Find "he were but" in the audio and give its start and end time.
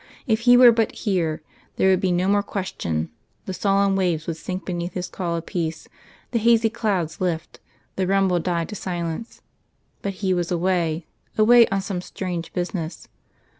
0.49-0.91